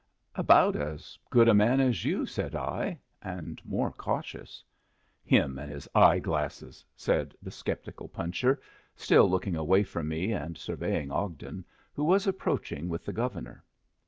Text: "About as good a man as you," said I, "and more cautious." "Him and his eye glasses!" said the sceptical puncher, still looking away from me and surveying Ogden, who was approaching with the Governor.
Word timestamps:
"About 0.33 0.75
as 0.75 1.19
good 1.29 1.47
a 1.47 1.53
man 1.53 1.79
as 1.79 2.03
you," 2.03 2.25
said 2.25 2.55
I, 2.55 2.97
"and 3.21 3.61
more 3.63 3.91
cautious." 3.91 4.63
"Him 5.23 5.59
and 5.59 5.71
his 5.71 5.87
eye 5.93 6.17
glasses!" 6.17 6.83
said 6.95 7.35
the 7.39 7.51
sceptical 7.51 8.07
puncher, 8.07 8.59
still 8.95 9.29
looking 9.29 9.55
away 9.55 9.83
from 9.83 10.07
me 10.07 10.33
and 10.33 10.57
surveying 10.57 11.11
Ogden, 11.11 11.65
who 11.93 12.03
was 12.03 12.25
approaching 12.25 12.89
with 12.89 13.05
the 13.05 13.13
Governor. 13.13 13.63